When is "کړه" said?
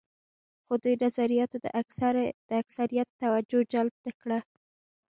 4.21-4.39